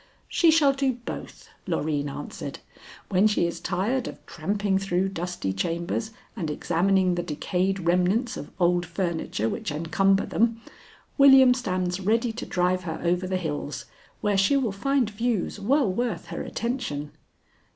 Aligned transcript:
"She 0.27 0.49
shall 0.49 0.73
do 0.73 0.93
both," 0.93 1.47
Loreen 1.67 2.09
answered. 2.09 2.57
"When 3.09 3.27
she 3.27 3.45
is 3.45 3.59
tired 3.59 4.07
of 4.07 4.25
tramping 4.25 4.79
through 4.79 5.09
dusty 5.09 5.53
chambers 5.53 6.09
and 6.35 6.49
examining 6.49 7.13
the 7.13 7.21
decayed 7.21 7.81
remnants 7.81 8.35
of 8.35 8.49
old 8.59 8.83
furniture 8.83 9.47
which 9.47 9.71
encumber 9.71 10.25
them, 10.25 10.59
William 11.19 11.53
stands 11.53 11.99
ready 11.99 12.31
to 12.33 12.47
drive 12.47 12.85
her 12.85 12.99
over 13.03 13.27
the 13.27 13.37
hills, 13.37 13.85
where 14.21 14.37
she 14.37 14.57
will 14.57 14.71
find 14.71 15.11
views 15.11 15.59
well 15.59 15.93
worth 15.93 16.25
her 16.29 16.41
attention." 16.41 17.11